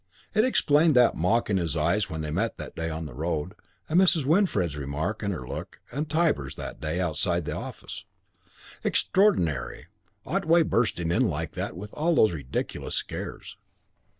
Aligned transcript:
It 0.33 0.43
explained 0.43 0.95
that 0.95 1.15
mock 1.15 1.47
in 1.47 1.57
his 1.57 1.77
eyes 1.77 2.09
when 2.09 2.21
they 2.21 2.31
met 2.31 2.57
that 2.57 2.75
day 2.75 2.89
on 2.89 3.05
the 3.05 3.13
road, 3.13 3.53
and 3.87 3.99
Mrs. 4.01 4.25
Winfred's 4.25 4.75
remark 4.75 5.21
and 5.21 5.31
her 5.31 5.47
look, 5.47 5.79
and 5.91 6.09
Tybar's, 6.09 6.55
that 6.55 6.81
day 6.81 6.99
outside 6.99 7.45
the 7.45 7.55
office. 7.55 8.05
Extraordinary, 8.83 9.89
Otway 10.25 10.63
bursting 10.63 11.11
in 11.11 11.29
like 11.29 11.51
that 11.51 11.77
with 11.77 11.93
all 11.93 12.15
those 12.15 12.31
ridiculous 12.31 12.95
scares. 12.95 13.57